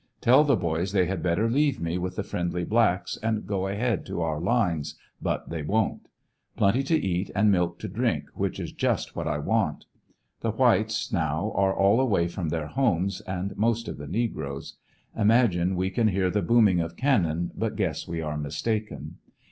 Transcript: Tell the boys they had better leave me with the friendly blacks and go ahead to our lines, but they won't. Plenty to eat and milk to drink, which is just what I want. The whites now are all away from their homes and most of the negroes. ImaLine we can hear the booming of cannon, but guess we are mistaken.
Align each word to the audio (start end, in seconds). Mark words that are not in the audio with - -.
Tell 0.19 0.43
the 0.43 0.55
boys 0.55 0.93
they 0.93 1.05
had 1.05 1.21
better 1.21 1.47
leave 1.47 1.79
me 1.79 1.99
with 1.99 2.15
the 2.15 2.23
friendly 2.23 2.63
blacks 2.63 3.19
and 3.21 3.45
go 3.45 3.67
ahead 3.67 4.03
to 4.07 4.19
our 4.23 4.39
lines, 4.41 4.95
but 5.21 5.51
they 5.51 5.61
won't. 5.61 6.07
Plenty 6.57 6.81
to 6.81 6.97
eat 6.97 7.29
and 7.35 7.51
milk 7.51 7.77
to 7.77 7.87
drink, 7.87 8.23
which 8.33 8.59
is 8.59 8.71
just 8.71 9.15
what 9.15 9.27
I 9.27 9.37
want. 9.37 9.85
The 10.39 10.49
whites 10.49 11.13
now 11.13 11.51
are 11.53 11.75
all 11.75 11.99
away 12.01 12.27
from 12.27 12.49
their 12.49 12.65
homes 12.65 13.21
and 13.27 13.55
most 13.55 13.87
of 13.87 13.99
the 13.99 14.07
negroes. 14.07 14.75
ImaLine 15.15 15.75
we 15.75 15.91
can 15.91 16.07
hear 16.07 16.31
the 16.31 16.41
booming 16.41 16.79
of 16.79 16.97
cannon, 16.97 17.51
but 17.55 17.75
guess 17.75 18.07
we 18.07 18.23
are 18.23 18.39
mistaken. 18.39 19.17